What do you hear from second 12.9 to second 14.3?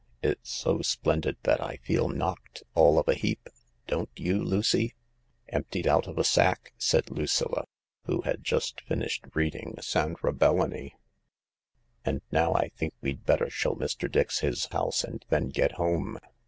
we'd better show Mr.